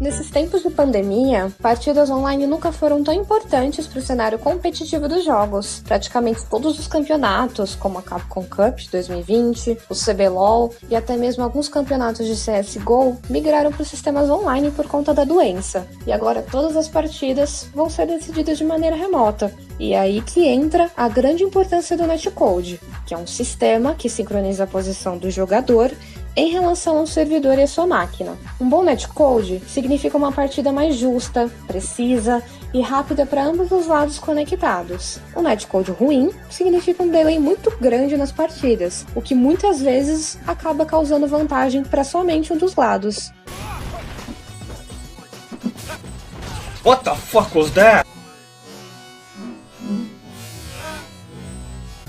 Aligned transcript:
Nesses 0.00 0.30
tempos 0.30 0.62
de 0.62 0.70
pandemia, 0.70 1.52
partidas 1.60 2.08
online 2.08 2.46
nunca 2.46 2.72
foram 2.72 3.04
tão 3.04 3.12
importantes 3.12 3.86
para 3.86 3.98
o 3.98 4.02
cenário 4.02 4.38
competitivo 4.38 5.06
dos 5.06 5.22
jogos. 5.22 5.82
Praticamente 5.86 6.46
todos 6.46 6.78
os 6.78 6.86
campeonatos, 6.86 7.74
como 7.74 7.98
a 7.98 8.02
Capcom 8.02 8.42
Cup 8.44 8.78
de 8.78 8.88
2020, 8.92 9.76
o 9.90 9.94
CBLOL 9.94 10.74
e 10.88 10.96
até 10.96 11.18
mesmo 11.18 11.44
alguns 11.44 11.68
campeonatos 11.68 12.26
de 12.26 12.32
CSGO, 12.32 13.18
migraram 13.28 13.70
para 13.70 13.82
os 13.82 13.88
sistemas 13.88 14.30
online 14.30 14.70
por 14.70 14.86
conta 14.88 15.12
da 15.12 15.22
doença. 15.22 15.86
E 16.06 16.12
agora 16.12 16.42
todas 16.50 16.78
as 16.78 16.88
partidas 16.88 17.68
vão 17.74 17.90
ser 17.90 18.06
decididas 18.06 18.56
de 18.56 18.64
maneira 18.64 18.96
remota. 18.96 19.52
E 19.78 19.92
é 19.92 19.98
aí 19.98 20.22
que 20.22 20.46
entra 20.46 20.90
a 20.96 21.10
grande 21.10 21.44
importância 21.44 21.94
do 21.94 22.06
netcode, 22.06 22.80
que 23.06 23.12
é 23.12 23.18
um 23.18 23.26
sistema 23.26 23.94
que 23.94 24.08
sincroniza 24.08 24.64
a 24.64 24.66
posição 24.66 25.18
do 25.18 25.30
jogador 25.30 25.90
em 26.36 26.50
relação 26.50 26.98
ao 26.98 27.06
servidor 27.06 27.58
e 27.58 27.62
à 27.62 27.66
sua 27.66 27.86
máquina. 27.86 28.36
Um 28.60 28.68
bom 28.68 28.82
netcode 28.82 29.62
significa 29.68 30.16
uma 30.16 30.32
partida 30.32 30.72
mais 30.72 30.96
justa, 30.96 31.50
precisa 31.66 32.42
e 32.72 32.80
rápida 32.80 33.26
para 33.26 33.44
ambos 33.44 33.70
os 33.70 33.86
lados 33.86 34.18
conectados. 34.18 35.18
Um 35.36 35.42
netcode 35.42 35.90
ruim 35.90 36.30
significa 36.48 37.02
um 37.02 37.08
delay 37.08 37.38
muito 37.38 37.70
grande 37.80 38.16
nas 38.16 38.30
partidas, 38.30 39.06
o 39.14 39.20
que 39.20 39.34
muitas 39.34 39.80
vezes 39.80 40.38
acaba 40.46 40.86
causando 40.86 41.26
vantagem 41.26 41.82
para 41.82 42.04
somente 42.04 42.52
um 42.52 42.56
dos 42.56 42.74
lados. 42.76 43.32
What 46.84 47.04
the 47.04 47.14
fuck 47.14 47.56
was 47.56 47.70
that? 47.72 48.09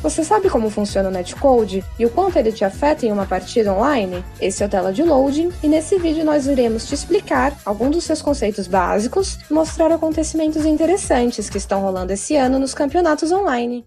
Você 0.01 0.23
sabe 0.23 0.49
como 0.49 0.71
funciona 0.71 1.09
o 1.09 1.11
netcode 1.11 1.83
e 1.99 2.05
o 2.07 2.09
quanto 2.09 2.37
ele 2.37 2.51
te 2.51 2.65
afeta 2.65 3.05
em 3.05 3.11
uma 3.11 3.27
partida 3.27 3.71
online? 3.71 4.26
Esse 4.39 4.63
é 4.63 4.65
o 4.65 4.70
tela 4.70 4.91
de 4.91 5.03
loading 5.03 5.51
e 5.62 5.67
nesse 5.67 5.99
vídeo 5.99 6.26
nós 6.26 6.48
iremos 6.48 6.87
te 6.87 6.95
explicar 6.95 7.55
alguns 7.63 7.91
dos 7.91 8.03
seus 8.03 8.20
conceitos 8.20 8.65
básicos 8.65 9.37
e 9.49 9.53
mostrar 9.53 9.91
acontecimentos 9.91 10.65
interessantes 10.65 11.51
que 11.51 11.57
estão 11.57 11.81
rolando 11.81 12.13
esse 12.13 12.35
ano 12.35 12.57
nos 12.57 12.73
campeonatos 12.73 13.31
online. 13.31 13.85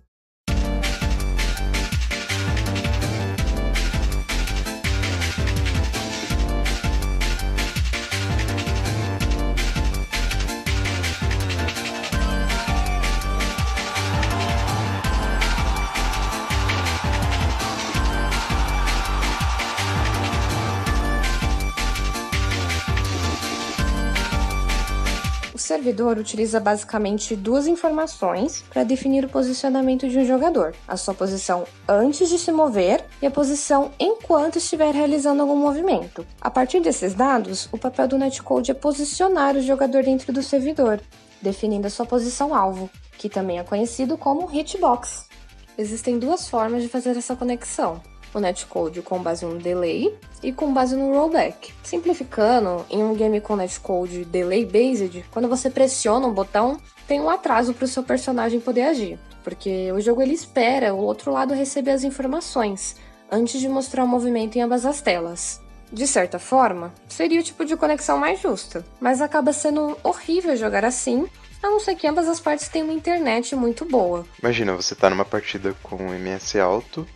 Servidor 25.84 26.16
utiliza 26.16 26.58
basicamente 26.58 27.36
duas 27.36 27.66
informações 27.66 28.64
para 28.70 28.84
definir 28.84 29.22
o 29.22 29.28
posicionamento 29.28 30.08
de 30.08 30.18
um 30.18 30.24
jogador: 30.24 30.74
a 30.88 30.96
sua 30.96 31.12
posição 31.12 31.64
antes 31.86 32.30
de 32.30 32.38
se 32.38 32.50
mover 32.50 33.04
e 33.20 33.26
a 33.26 33.30
posição 33.30 33.90
enquanto 34.00 34.56
estiver 34.56 34.94
realizando 34.94 35.42
algum 35.42 35.56
movimento. 35.56 36.26
A 36.40 36.50
partir 36.50 36.80
desses 36.80 37.12
dados, 37.12 37.68
o 37.70 37.76
papel 37.76 38.08
do 38.08 38.16
netcode 38.16 38.70
é 38.70 38.74
posicionar 38.74 39.56
o 39.56 39.60
jogador 39.60 40.02
dentro 40.02 40.32
do 40.32 40.42
servidor, 40.42 41.02
definindo 41.42 41.86
a 41.86 41.90
sua 41.90 42.06
posição 42.06 42.54
alvo, 42.54 42.88
que 43.18 43.28
também 43.28 43.58
é 43.58 43.62
conhecido 43.62 44.16
como 44.16 44.50
hitbox. 44.50 45.28
Existem 45.76 46.18
duas 46.18 46.48
formas 46.48 46.82
de 46.82 46.88
fazer 46.88 47.14
essa 47.14 47.36
conexão 47.36 48.00
o 48.34 48.40
netcode 48.40 49.02
com 49.02 49.22
base 49.22 49.44
no 49.44 49.58
delay 49.58 50.14
e 50.42 50.52
com 50.52 50.72
base 50.72 50.96
no 50.96 51.12
rollback. 51.12 51.72
Simplificando, 51.82 52.84
em 52.90 53.02
um 53.02 53.14
game 53.14 53.40
com 53.40 53.56
netcode 53.56 54.24
delay 54.24 54.64
based, 54.64 55.24
quando 55.30 55.48
você 55.48 55.70
pressiona 55.70 56.26
um 56.26 56.32
botão, 56.32 56.78
tem 57.06 57.20
um 57.20 57.30
atraso 57.30 57.72
para 57.74 57.84
o 57.84 57.88
seu 57.88 58.02
personagem 58.02 58.60
poder 58.60 58.82
agir, 58.82 59.18
porque 59.42 59.92
o 59.92 60.00
jogo 60.00 60.22
ele 60.22 60.34
espera 60.34 60.94
o 60.94 60.98
outro 60.98 61.32
lado 61.32 61.54
receber 61.54 61.92
as 61.92 62.04
informações 62.04 62.96
antes 63.30 63.60
de 63.60 63.68
mostrar 63.68 64.04
o 64.04 64.08
movimento 64.08 64.56
em 64.56 64.62
ambas 64.62 64.84
as 64.84 65.00
telas. 65.00 65.60
De 65.92 66.06
certa 66.06 66.38
forma, 66.38 66.92
seria 67.08 67.40
o 67.40 67.42
tipo 67.42 67.64
de 67.64 67.76
conexão 67.76 68.18
mais 68.18 68.40
justa, 68.40 68.84
mas 69.00 69.20
acaba 69.20 69.52
sendo 69.52 69.96
horrível 70.02 70.56
jogar 70.56 70.84
assim 70.84 71.28
a 71.62 71.70
não 71.70 71.80
ser 71.80 71.94
que 71.94 72.06
ambas 72.06 72.28
as 72.28 72.40
partes 72.40 72.68
tenham 72.68 72.88
uma 72.88 72.96
internet 72.96 73.56
muito 73.56 73.84
boa. 73.84 74.26
Imagina, 74.42 74.74
você 74.74 74.94
tá 74.94 75.08
numa 75.08 75.24
partida 75.24 75.74
com 75.82 76.12
MS 76.12 76.58
alto 76.58 77.06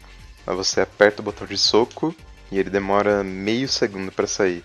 Aí 0.48 0.56
você 0.56 0.80
aperta 0.80 1.20
o 1.20 1.24
botão 1.24 1.46
de 1.46 1.58
soco 1.58 2.14
e 2.50 2.58
ele 2.58 2.70
demora 2.70 3.22
meio 3.22 3.68
segundo 3.68 4.10
para 4.10 4.26
sair. 4.26 4.64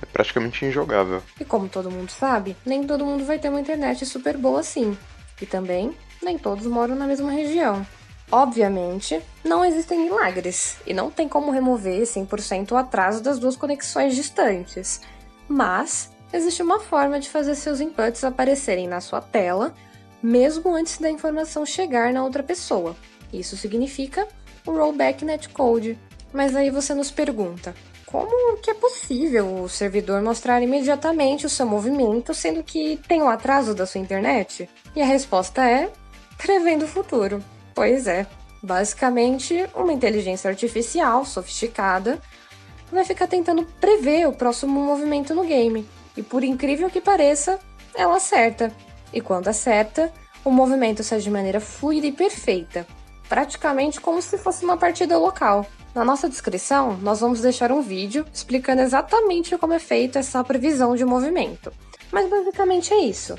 É 0.00 0.06
praticamente 0.06 0.64
injogável. 0.64 1.22
E 1.38 1.44
como 1.44 1.68
todo 1.68 1.90
mundo 1.90 2.10
sabe, 2.10 2.56
nem 2.64 2.82
todo 2.86 3.04
mundo 3.04 3.26
vai 3.26 3.38
ter 3.38 3.50
uma 3.50 3.60
internet 3.60 4.06
super 4.06 4.38
boa 4.38 4.60
assim. 4.60 4.96
E 5.38 5.44
também, 5.44 5.94
nem 6.22 6.38
todos 6.38 6.66
moram 6.66 6.94
na 6.94 7.06
mesma 7.06 7.30
região. 7.30 7.86
Obviamente, 8.32 9.20
não 9.44 9.62
existem 9.62 10.00
milagres 10.00 10.78
e 10.86 10.94
não 10.94 11.10
tem 11.10 11.28
como 11.28 11.50
remover 11.50 12.04
100% 12.04 12.72
o 12.72 12.76
atraso 12.78 13.22
das 13.22 13.38
duas 13.38 13.54
conexões 13.54 14.16
distantes. 14.16 15.02
Mas 15.46 16.10
existe 16.32 16.62
uma 16.62 16.80
forma 16.80 17.20
de 17.20 17.28
fazer 17.28 17.54
seus 17.54 17.82
inputs 17.82 18.24
aparecerem 18.24 18.88
na 18.88 19.02
sua 19.02 19.20
tela, 19.20 19.74
mesmo 20.22 20.74
antes 20.74 20.96
da 20.96 21.10
informação 21.10 21.66
chegar 21.66 22.14
na 22.14 22.24
outra 22.24 22.42
pessoa. 22.42 22.96
Isso 23.32 23.58
significa 23.58 24.26
o 24.68 24.76
rollback 24.76 25.24
netcode. 25.24 25.98
Mas 26.32 26.54
aí 26.54 26.70
você 26.70 26.94
nos 26.94 27.10
pergunta, 27.10 27.74
como 28.06 28.56
que 28.58 28.70
é 28.70 28.74
possível 28.74 29.62
o 29.62 29.68
servidor 29.68 30.22
mostrar 30.22 30.62
imediatamente 30.62 31.46
o 31.46 31.50
seu 31.50 31.66
movimento, 31.66 32.32
sendo 32.32 32.62
que 32.62 32.98
tem 33.08 33.22
um 33.22 33.28
atraso 33.28 33.74
da 33.74 33.86
sua 33.86 34.00
internet? 34.00 34.68
E 34.96 35.02
a 35.02 35.06
resposta 35.06 35.62
é 35.68 35.90
prevendo 36.36 36.84
o 36.84 36.88
futuro. 36.88 37.42
Pois 37.74 38.06
é, 38.06 38.26
basicamente 38.62 39.66
uma 39.74 39.92
inteligência 39.92 40.48
artificial 40.48 41.24
sofisticada 41.24 42.18
vai 42.90 43.04
ficar 43.04 43.26
tentando 43.26 43.64
prever 43.80 44.26
o 44.26 44.32
próximo 44.32 44.80
movimento 44.80 45.34
no 45.34 45.44
game. 45.44 45.86
E 46.16 46.22
por 46.22 46.42
incrível 46.42 46.90
que 46.90 47.00
pareça, 47.00 47.58
ela 47.94 48.16
acerta. 48.16 48.72
E 49.12 49.20
quando 49.20 49.48
acerta, 49.48 50.12
o 50.44 50.50
movimento 50.50 51.02
sai 51.02 51.20
de 51.20 51.30
maneira 51.30 51.60
fluida 51.60 52.06
e 52.06 52.12
perfeita, 52.12 52.86
praticamente 53.28 54.00
como 54.00 54.22
se 54.22 54.38
fosse 54.38 54.64
uma 54.64 54.76
partida 54.76 55.18
local. 55.18 55.66
Na 55.94 56.04
nossa 56.04 56.28
descrição, 56.28 56.96
nós 57.02 57.20
vamos 57.20 57.40
deixar 57.40 57.70
um 57.70 57.82
vídeo 57.82 58.24
explicando 58.32 58.82
exatamente 58.82 59.56
como 59.58 59.72
é 59.72 59.78
feita 59.78 60.18
essa 60.18 60.42
previsão 60.42 60.96
de 60.96 61.04
movimento. 61.04 61.72
Mas 62.10 62.28
basicamente 62.28 62.92
é 62.92 63.00
isso. 63.00 63.36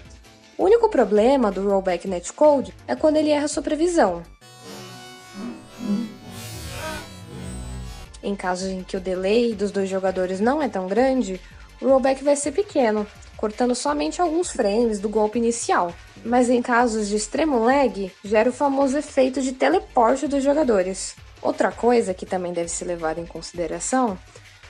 O 0.57 0.65
único 0.65 0.89
problema 0.89 1.51
do 1.51 1.67
rollback 1.67 2.07
netcode 2.07 2.73
é 2.87 2.95
quando 2.95 3.15
ele 3.15 3.29
erra 3.29 3.47
sua 3.47 3.63
previsão. 3.63 4.21
Em 8.21 8.35
casos 8.35 8.67
em 8.67 8.83
que 8.83 8.97
o 8.97 8.99
delay 8.99 9.55
dos 9.55 9.71
dois 9.71 9.89
jogadores 9.89 10.39
não 10.41 10.61
é 10.61 10.67
tão 10.67 10.87
grande, 10.87 11.39
o 11.81 11.87
rollback 11.87 12.21
vai 12.23 12.35
ser 12.35 12.51
pequeno, 12.51 13.07
cortando 13.39 13.73
somente 13.73 14.21
alguns 14.21 14.51
frames 14.51 14.99
do 14.99 15.07
golpe 15.07 15.39
inicial, 15.39 15.95
mas 16.25 16.49
em 16.49 16.61
casos 16.61 17.07
de 17.07 17.15
extremo 17.15 17.63
lag, 17.63 18.11
gera 18.21 18.49
o 18.49 18.53
famoso 18.53 18.97
efeito 18.97 19.41
de 19.41 19.53
teleporte 19.53 20.27
dos 20.27 20.43
jogadores. 20.43 21.15
Outra 21.41 21.71
coisa 21.71 22.13
que 22.13 22.25
também 22.25 22.51
deve 22.51 22.67
ser 22.67 22.83
levada 22.83 23.21
em 23.21 23.25
consideração 23.25 24.19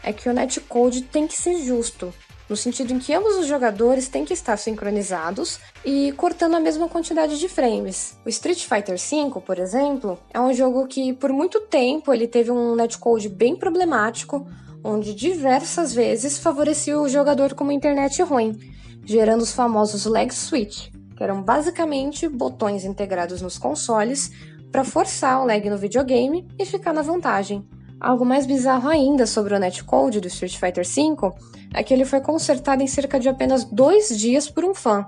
é 0.04 0.14
que 0.14 0.30
o 0.30 0.34
netcode 0.34 1.02
tem 1.02 1.26
que 1.26 1.36
ser 1.36 1.58
justo, 1.66 2.14
no 2.48 2.56
sentido 2.56 2.94
em 2.94 3.00
que 3.00 3.12
ambos 3.12 3.38
os 3.38 3.48
jogadores 3.48 4.08
têm 4.08 4.24
que 4.24 4.34
estar 4.34 4.56
sincronizados 4.56 5.60
e 5.84 6.12
cortando 6.12 6.54
a 6.56 6.60
mesma 6.60 6.88
quantidade 6.88 7.40
de 7.40 7.50
frames. 7.50 8.20
O 8.24 8.30
Street 8.30 8.68
Fighter 8.68 8.98
V, 8.98 9.42
por 9.42 9.58
exemplo, 9.58 10.20
é 10.32 10.40
um 10.40 10.54
jogo 10.54 10.86
que 10.86 11.12
por 11.14 11.34
muito 11.34 11.60
tempo 11.62 12.14
ele 12.14 12.28
teve 12.28 12.52
um 12.52 12.76
netcode 12.76 13.30
bem 13.30 13.56
problemático, 13.56 14.48
onde 14.84 15.14
diversas 15.14 15.94
vezes 15.94 16.38
favorecia 16.38 17.00
o 17.00 17.10
jogador 17.10 17.54
com 17.54 17.64
uma 17.64 17.74
internet 17.74 18.22
ruim, 18.22 18.58
gerando 19.06 19.42
os 19.42 19.52
famosos 19.52 20.06
lag 20.06 20.34
switch, 20.34 20.90
que 21.16 21.24
eram 21.24 21.42
basicamente 21.42 22.28
botões 22.28 22.86
integrados 22.86 23.42
nos 23.42 23.58
consoles 23.58 24.32
para 24.72 24.84
forçar 24.84 25.42
o 25.42 25.46
lag 25.46 25.70
no 25.70 25.78
videogame 25.78 26.48
e 26.58 26.66
ficar 26.66 26.94
na 26.94 27.02
vantagem. 27.02 27.68
Algo 28.00 28.26
mais 28.26 28.46
bizarro 28.46 28.88
ainda 28.88 29.26
sobre 29.26 29.54
o 29.54 29.60
netcode 29.60 30.22
do 30.22 30.28
Street 30.28 30.58
Fighter 30.58 30.86
V 30.86 31.34
é 31.74 31.84
que 31.84 31.94
ele 31.94 32.06
foi 32.06 32.22
consertado 32.22 32.82
em 32.82 32.88
cerca 32.88 33.20
de 33.20 33.28
apenas 33.28 33.66
dois 33.66 34.18
dias 34.18 34.50
por 34.50 34.64
um 34.64 34.74
fã. 34.74 35.06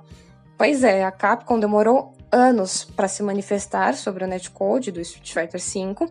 Pois 0.58 0.84
é, 0.84 1.04
a 1.06 1.12
Capcom 1.12 1.60
demorou 1.60 2.14
anos 2.32 2.84
para 2.84 3.08
se 3.08 3.22
manifestar 3.22 3.96
sobre 3.96 4.24
o 4.24 4.28
netcode 4.28 4.92
do 4.92 5.02
Street 5.02 5.34
Fighter 5.34 5.62
V 5.62 6.08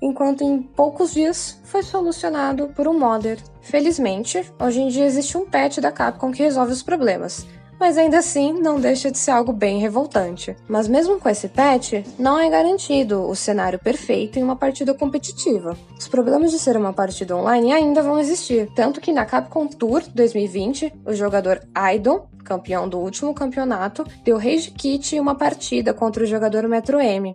enquanto 0.00 0.42
em 0.42 0.62
poucos 0.62 1.12
dias 1.12 1.58
foi 1.64 1.82
solucionado 1.82 2.68
por 2.68 2.86
um 2.86 2.98
modder. 2.98 3.38
Felizmente, 3.60 4.50
hoje 4.60 4.80
em 4.80 4.88
dia 4.88 5.04
existe 5.04 5.36
um 5.36 5.46
patch 5.46 5.78
da 5.78 5.92
Capcom 5.92 6.30
que 6.30 6.42
resolve 6.42 6.72
os 6.72 6.82
problemas, 6.82 7.46
mas 7.78 7.96
ainda 7.96 8.18
assim 8.18 8.52
não 8.52 8.80
deixa 8.80 9.10
de 9.10 9.18
ser 9.18 9.30
algo 9.30 9.52
bem 9.52 9.78
revoltante. 9.78 10.56
Mas 10.68 10.88
mesmo 10.88 11.18
com 11.18 11.28
esse 11.28 11.48
patch, 11.48 12.04
não 12.18 12.38
é 12.38 12.48
garantido 12.48 13.22
o 13.28 13.34
cenário 13.34 13.78
perfeito 13.78 14.38
em 14.38 14.42
uma 14.42 14.56
partida 14.56 14.94
competitiva. 14.94 15.76
Os 15.98 16.08
problemas 16.08 16.50
de 16.50 16.58
ser 16.58 16.76
uma 16.76 16.92
partida 16.92 17.36
online 17.36 17.72
ainda 17.72 18.02
vão 18.02 18.18
existir, 18.18 18.68
tanto 18.74 19.00
que 19.00 19.12
na 19.12 19.24
Capcom 19.24 19.66
Tour 19.66 20.02
2020, 20.12 20.92
o 21.06 21.12
jogador 21.12 21.60
Idol, 21.94 22.28
campeão 22.48 22.88
do 22.88 22.98
último 22.98 23.34
campeonato, 23.34 24.04
deu 24.24 24.38
rage 24.38 24.70
kit 24.70 25.14
em 25.14 25.20
uma 25.20 25.34
partida 25.34 25.92
contra 25.92 26.24
o 26.24 26.26
jogador 26.26 26.66
Metro 26.66 26.98
M. 26.98 27.34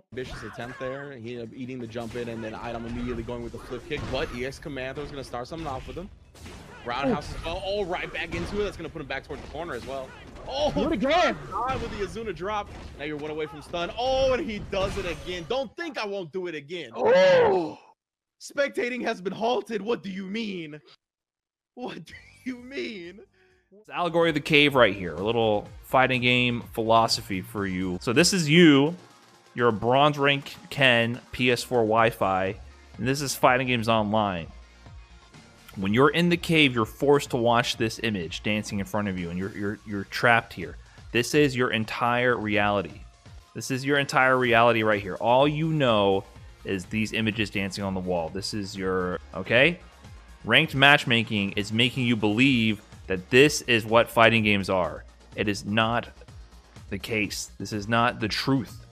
Roundhouse 6.84 7.34
as 7.34 7.44
well. 7.44 7.62
Oh, 7.64 7.84
right 7.84 8.12
back 8.12 8.34
into 8.34 8.60
it. 8.60 8.64
That's 8.64 8.76
going 8.76 8.88
to 8.88 8.92
put 8.92 9.00
him 9.00 9.08
back 9.08 9.24
towards 9.24 9.42
the 9.42 9.50
corner 9.50 9.74
as 9.74 9.86
well. 9.86 10.06
Oh, 10.46 10.70
do 10.72 10.86
it 10.86 10.92
again. 10.92 11.36
God 11.50 11.80
with 11.80 11.90
the 11.98 12.04
Azuna 12.04 12.34
drop. 12.34 12.68
Now 12.98 13.06
you're 13.06 13.16
one 13.16 13.30
away 13.30 13.46
from 13.46 13.62
stun. 13.62 13.90
Oh, 13.98 14.34
and 14.34 14.48
he 14.48 14.58
does 14.70 14.96
it 14.98 15.06
again. 15.06 15.46
Don't 15.48 15.74
think 15.76 15.96
I 15.96 16.06
won't 16.06 16.30
do 16.32 16.46
it 16.46 16.54
again. 16.54 16.90
Oh. 16.94 17.78
Spectating 18.40 19.02
has 19.02 19.22
been 19.22 19.32
halted. 19.32 19.80
What 19.80 20.02
do 20.02 20.10
you 20.10 20.26
mean? 20.26 20.80
What 21.74 22.04
do 22.04 22.14
you 22.44 22.58
mean? 22.58 23.20
It's 23.80 23.90
Allegory 23.90 24.28
of 24.28 24.34
the 24.34 24.40
Cave 24.40 24.76
right 24.76 24.94
here. 24.94 25.14
A 25.14 25.22
little 25.22 25.66
fighting 25.82 26.22
game 26.22 26.62
philosophy 26.74 27.40
for 27.40 27.66
you. 27.66 27.98
So 28.00 28.12
this 28.12 28.32
is 28.32 28.48
you. 28.48 28.94
You're 29.52 29.68
a 29.68 29.72
bronze 29.72 30.16
rank 30.16 30.54
Ken 30.70 31.20
PS4 31.32 31.70
Wi-Fi, 31.70 32.54
and 32.98 33.08
this 33.08 33.20
is 33.20 33.34
Fighting 33.34 33.66
Games 33.66 33.88
Online. 33.88 34.46
When 35.74 35.92
you're 35.92 36.10
in 36.10 36.28
the 36.28 36.36
cave, 36.36 36.72
you're 36.72 36.84
forced 36.84 37.30
to 37.30 37.36
watch 37.36 37.76
this 37.76 37.98
image 38.04 38.44
dancing 38.44 38.78
in 38.78 38.86
front 38.86 39.08
of 39.08 39.18
you, 39.18 39.30
and 39.30 39.38
you're 39.38 39.50
you're 39.56 39.78
you're 39.84 40.04
trapped 40.04 40.52
here. 40.52 40.76
This 41.10 41.34
is 41.34 41.56
your 41.56 41.70
entire 41.70 42.36
reality. 42.36 43.00
This 43.54 43.72
is 43.72 43.84
your 43.84 43.98
entire 43.98 44.38
reality 44.38 44.84
right 44.84 45.02
here. 45.02 45.16
All 45.16 45.48
you 45.48 45.70
know 45.70 46.22
is 46.64 46.84
these 46.84 47.12
images 47.12 47.50
dancing 47.50 47.82
on 47.82 47.94
the 47.94 48.00
wall. 48.00 48.28
This 48.28 48.54
is 48.54 48.76
your 48.76 49.18
okay. 49.34 49.80
Ranked 50.44 50.76
matchmaking 50.76 51.52
is 51.52 51.72
making 51.72 52.06
you 52.06 52.14
believe 52.14 52.80
that 53.06 53.30
this 53.30 53.62
is 53.62 53.84
what 53.84 54.10
fighting 54.10 54.42
games 54.44 54.70
are. 54.70 55.04
It 55.36 55.48
is 55.48 55.64
not 55.64 56.08
the 56.90 56.98
case. 56.98 57.50
This 57.58 57.72
is 57.72 57.88
not 57.88 58.20
the 58.20 58.28
truth. 58.28 58.83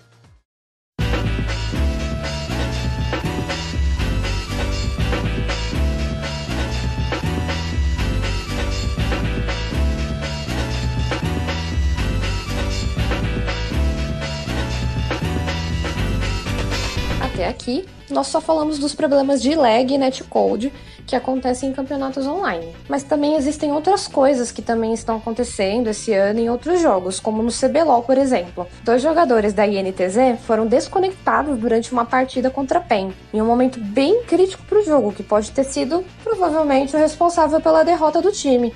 Até 17.42 17.48
aqui, 17.48 17.84
nós 18.08 18.28
só 18.28 18.40
falamos 18.40 18.78
dos 18.78 18.94
problemas 18.94 19.42
de 19.42 19.54
lag 19.54 19.92
e 19.92 19.98
netcode 19.98 20.72
que 21.06 21.16
acontecem 21.16 21.70
em 21.70 21.72
campeonatos 21.72 22.26
online. 22.26 22.72
Mas 22.88 23.02
também 23.02 23.34
existem 23.34 23.72
outras 23.72 24.06
coisas 24.06 24.52
que 24.52 24.62
também 24.62 24.94
estão 24.94 25.16
acontecendo 25.16 25.88
esse 25.88 26.12
ano 26.12 26.38
em 26.38 26.48
outros 26.48 26.80
jogos, 26.80 27.18
como 27.18 27.42
no 27.42 27.50
CBLOL, 27.50 28.02
por 28.02 28.16
exemplo. 28.16 28.66
Dois 28.84 29.02
jogadores 29.02 29.52
da 29.52 29.66
INTZ 29.66 30.40
foram 30.46 30.66
desconectados 30.66 31.58
durante 31.58 31.92
uma 31.92 32.04
partida 32.04 32.50
contra 32.50 32.78
a 32.78 32.82
PEN, 32.82 33.12
em 33.32 33.42
um 33.42 33.46
momento 33.46 33.80
bem 33.80 34.22
crítico 34.22 34.64
para 34.64 34.78
o 34.78 34.84
jogo, 34.84 35.12
que 35.12 35.22
pode 35.22 35.50
ter 35.50 35.64
sido 35.64 36.04
provavelmente 36.22 36.94
o 36.94 36.98
responsável 36.98 37.60
pela 37.60 37.82
derrota 37.82 38.22
do 38.22 38.30
time. 38.30 38.72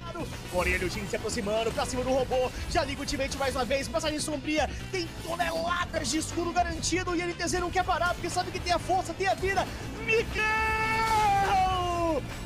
Porém, 0.56 0.74
o 0.76 0.88
time 0.88 1.06
se 1.06 1.14
aproximando 1.14 1.70
pra 1.70 1.84
cima 1.84 2.02
do 2.02 2.08
robô. 2.08 2.50
Já 2.70 2.82
liga 2.82 2.98
o 2.98 3.02
ultimate 3.02 3.36
mais 3.36 3.54
uma 3.54 3.66
vez. 3.66 3.86
Passagem 3.88 4.18
sombria. 4.18 4.70
Tem 4.90 5.06
toneladas 5.22 6.08
de 6.08 6.16
escudo 6.16 6.50
garantido. 6.50 7.14
E 7.14 7.22
NTZ 7.22 7.60
não 7.60 7.70
quer 7.70 7.84
parar 7.84 8.14
porque 8.14 8.30
sabe 8.30 8.50
que 8.50 8.58
tem 8.58 8.72
a 8.72 8.78
força, 8.78 9.12
tem 9.12 9.28
a 9.28 9.34
vida. 9.34 9.66
Miguel! 10.06 10.32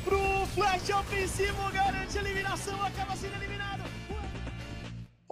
Pro 0.03 0.45
flash 0.53 0.89
ofensivo. 0.89 1.71
Garante 1.71 2.17
a 2.17 2.21
eliminação. 2.21 2.83
Acaba 2.83 3.15
sendo 3.15 3.35
eliminado. 3.35 3.60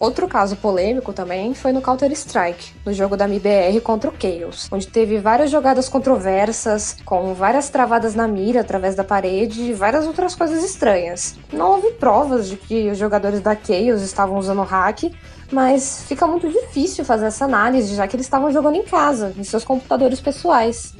Outro 0.01 0.29
caso 0.29 0.55
polêmico 0.55 1.11
também 1.11 1.53
foi 1.53 1.73
no 1.73 1.81
Counter-Strike, 1.81 2.71
no 2.85 2.93
jogo 2.93 3.17
da 3.17 3.25
MBR 3.25 3.81
contra 3.81 4.09
o 4.09 4.13
Chaos, 4.17 4.69
onde 4.71 4.87
teve 4.87 5.19
várias 5.19 5.51
jogadas 5.51 5.89
controversas, 5.89 6.95
com 7.03 7.33
várias 7.33 7.69
travadas 7.69 8.15
na 8.15 8.25
mira 8.25 8.61
através 8.61 8.95
da 8.95 9.03
parede 9.03 9.61
e 9.61 9.73
várias 9.73 10.07
outras 10.07 10.35
coisas 10.35 10.63
estranhas. 10.63 11.37
Não 11.51 11.71
houve 11.73 11.91
provas 11.95 12.47
de 12.47 12.55
que 12.55 12.89
os 12.89 12.97
jogadores 12.97 13.41
da 13.41 13.57
Chaos 13.57 14.01
estavam 14.01 14.37
usando 14.37 14.61
hack, 14.61 15.11
mas 15.51 16.05
fica 16.07 16.25
muito 16.25 16.47
difícil 16.47 17.03
fazer 17.03 17.25
essa 17.25 17.43
análise, 17.43 17.93
já 17.93 18.07
que 18.07 18.15
eles 18.15 18.25
estavam 18.25 18.49
jogando 18.53 18.77
em 18.77 18.83
casa, 18.83 19.33
em 19.37 19.43
seus 19.43 19.65
computadores 19.65 20.21
pessoais. 20.21 20.93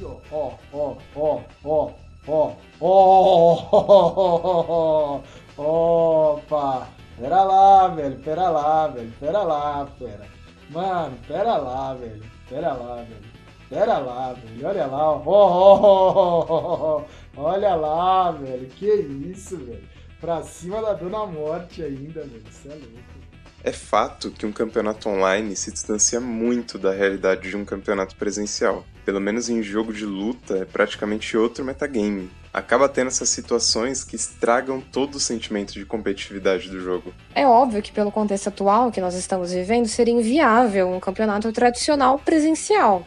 Pera 7.20 7.42
lá, 7.42 7.88
velho, 7.88 8.18
pera 8.20 8.48
lá, 8.48 8.88
velho, 8.88 9.12
pera 9.20 9.42
lá, 9.42 9.86
pera. 9.98 10.26
Mano, 10.70 11.18
pera 11.28 11.58
lá, 11.58 11.92
velho, 11.92 12.22
pera 12.48 12.72
lá, 12.72 12.94
velho. 12.96 13.30
Pera 13.68 13.98
lá, 13.98 14.32
velho, 14.32 14.66
olha 14.66 14.86
lá, 14.86 15.10
ó, 15.12 15.22
ó, 15.26 16.96
ó, 16.96 17.04
olha 17.36 17.74
lá, 17.74 18.30
velho, 18.30 18.66
que 18.68 18.86
isso, 18.86 19.58
velho. 19.58 19.86
Pra 20.18 20.42
cima 20.42 20.80
da 20.80 20.94
Dona 20.94 21.26
Morte 21.26 21.82
ainda, 21.82 22.22
velho, 22.22 22.42
isso 22.48 22.68
é 22.68 22.74
louco. 22.74 23.19
É 23.62 23.72
fato 23.72 24.30
que 24.30 24.46
um 24.46 24.52
campeonato 24.52 25.06
online 25.10 25.54
se 25.54 25.70
distancia 25.70 26.18
muito 26.18 26.78
da 26.78 26.92
realidade 26.92 27.50
de 27.50 27.56
um 27.56 27.64
campeonato 27.64 28.16
presencial. 28.16 28.86
Pelo 29.04 29.20
menos 29.20 29.50
em 29.50 29.62
jogo 29.62 29.92
de 29.92 30.06
luta, 30.06 30.56
é 30.56 30.64
praticamente 30.64 31.36
outro 31.36 31.62
metagame. 31.62 32.30
Acaba 32.54 32.88
tendo 32.88 33.08
essas 33.08 33.28
situações 33.28 34.02
que 34.02 34.16
estragam 34.16 34.80
todo 34.80 35.16
o 35.16 35.20
sentimento 35.20 35.74
de 35.74 35.84
competitividade 35.84 36.70
do 36.70 36.80
jogo. 36.80 37.12
É 37.34 37.46
óbvio 37.46 37.82
que, 37.82 37.92
pelo 37.92 38.10
contexto 38.10 38.48
atual 38.48 38.90
que 38.90 39.00
nós 39.00 39.14
estamos 39.14 39.52
vivendo, 39.52 39.86
seria 39.86 40.14
inviável 40.14 40.88
um 40.88 40.98
campeonato 40.98 41.52
tradicional 41.52 42.18
presencial. 42.18 43.06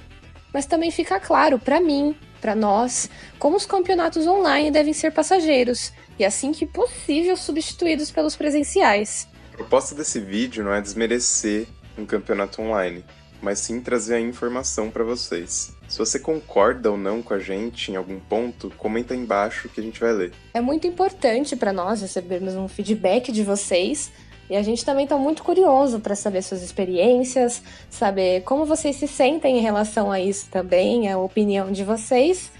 Mas 0.53 0.67
também 0.67 0.91
fica 0.91 1.19
claro 1.19 1.57
para 1.57 1.81
mim, 1.81 2.15
para 2.39 2.53
nós, 2.53 3.09
como 3.39 3.57
os 3.57 3.65
campeonatos 3.65 4.27
online 4.27 4.69
devem 4.69 4.93
ser 4.93 5.11
passageiros 5.11 5.91
e, 6.19 6.23
assim 6.23 6.51
que 6.51 6.67
possível, 6.67 7.35
substituídos 7.35 8.11
pelos 8.11 8.35
presenciais. 8.35 9.27
A 9.53 9.57
proposta 9.57 9.93
desse 9.93 10.19
vídeo 10.19 10.63
não 10.63 10.73
é 10.73 10.81
desmerecer 10.81 11.67
um 11.95 12.07
campeonato 12.07 12.59
online, 12.59 13.05
mas 13.39 13.59
sim 13.59 13.79
trazer 13.79 14.15
a 14.15 14.19
informação 14.19 14.89
para 14.89 15.03
vocês. 15.03 15.71
Se 15.87 15.99
você 15.99 16.17
concorda 16.17 16.89
ou 16.89 16.97
não 16.97 17.21
com 17.21 17.35
a 17.35 17.39
gente 17.39 17.91
em 17.91 17.95
algum 17.95 18.19
ponto, 18.19 18.71
comenta 18.79 19.13
aí 19.13 19.19
embaixo 19.19 19.69
que 19.69 19.79
a 19.79 19.83
gente 19.83 19.99
vai 19.99 20.11
ler. 20.11 20.31
É 20.55 20.59
muito 20.59 20.87
importante 20.87 21.55
para 21.55 21.71
nós 21.71 22.01
recebermos 22.01 22.55
um 22.55 22.67
feedback 22.67 23.31
de 23.31 23.43
vocês. 23.43 24.11
E 24.49 24.55
a 24.55 24.63
gente 24.63 24.83
também 24.83 25.03
está 25.03 25.17
muito 25.17 25.43
curioso 25.43 25.99
para 25.99 26.15
saber 26.15 26.41
suas 26.41 26.63
experiências, 26.63 27.61
saber 27.91 28.41
como 28.41 28.65
vocês 28.65 28.95
se 28.95 29.07
sentem 29.07 29.59
em 29.59 29.61
relação 29.61 30.11
a 30.11 30.19
isso 30.19 30.47
também, 30.49 31.11
a 31.11 31.17
opinião 31.19 31.71
de 31.71 31.83
vocês. 31.83 32.51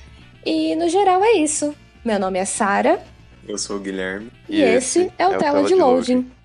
E 0.46 0.76
no 0.76 0.88
geral 0.90 1.24
é 1.24 1.34
isso. 1.34 1.74
Meu 2.06 2.20
nome 2.20 2.38
é 2.38 2.46
Sara. 2.46 3.02
Eu 3.48 3.58
sou 3.58 3.78
o 3.78 3.80
Guilherme. 3.80 4.32
E, 4.48 4.60
e 4.60 4.62
esse, 4.62 5.00
esse, 5.00 5.14
é 5.18 5.28
o, 5.28 5.34
é 5.34 5.36
o 5.36 5.40
Tela, 5.40 5.54
Tela 5.56 5.68
de 5.68 5.74
Loading. 5.74 6.16
loading. 6.16 6.43